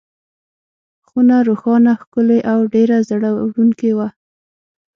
خونه 1.07 1.35
روښانه، 1.47 1.93
ښکلې 2.01 2.39
او 2.51 2.59
ډېره 2.73 2.97
زړه 3.09 3.29
وړونکې 3.33 3.91
وه. 3.97 4.07